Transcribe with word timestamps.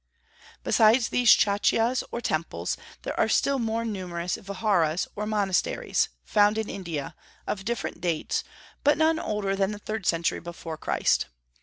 Besides 0.63 1.09
these 1.09 1.31
chaityas, 1.37 2.01
or 2.11 2.21
temples, 2.21 2.75
there 3.03 3.13
are 3.19 3.29
still 3.29 3.59
more 3.59 3.85
numerous 3.85 4.35
viharas, 4.35 5.07
or 5.15 5.27
monasteries, 5.27 6.09
found 6.23 6.57
in 6.57 6.71
India, 6.71 7.13
of 7.45 7.63
different 7.65 8.01
dates, 8.01 8.43
but 8.83 8.97
none 8.97 9.19
older 9.19 9.55
than 9.55 9.73
the 9.73 9.77
third 9.77 10.07
century 10.07 10.39
before 10.39 10.75
Christ. 10.75 11.27